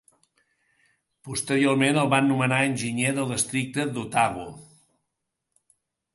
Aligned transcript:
Posteriorment 1.27 1.99
el 2.05 2.09
van 2.13 2.29
nomenar 2.31 2.63
enginyer 2.71 3.13
del 3.19 3.29
districte 3.35 3.87
d'Otago. 3.93 4.49